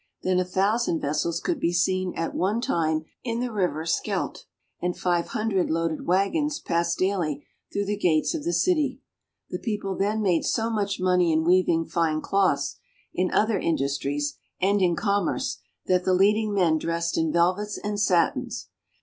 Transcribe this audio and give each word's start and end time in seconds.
Then 0.23 0.39
a 0.39 0.43
thousand 0.45 0.99
vessels 0.99 1.39
could 1.39 1.59
be 1.59 1.71
seen 1.71 2.15
at 2.15 2.33
one 2.33 2.59
time 2.59 3.05
in 3.23 3.39
the 3.39 3.51
river 3.51 3.85
Scheldt, 3.85 4.45
and 4.81 4.97
five 4.97 5.27
hundred 5.27 5.69
loaded 5.69 6.07
wagons 6.07 6.59
passed 6.59 6.97
daily 6.97 7.45
through 7.71 7.85
the 7.85 7.97
gates 7.99 8.33
of 8.33 8.43
the 8.43 8.51
city. 8.51 8.99
The 9.51 9.59
people 9.59 9.95
then 9.95 10.23
made 10.23 10.43
so 10.43 10.71
much 10.71 10.99
money 10.99 11.31
in 11.31 11.43
weaving 11.43 11.85
fine 11.85 12.19
cloths, 12.19 12.77
in 13.13 13.29
other 13.29 13.59
industries, 13.59 14.37
and 14.59 14.81
in 14.81 14.95
commerce, 14.95 15.59
that 15.85 16.03
the 16.03 16.15
leading 16.15 16.51
men 16.51 16.79
dressed 16.79 17.15
in 17.15 17.31
velvets 17.31 17.77
and 17.77 17.99
satins. 17.99 18.69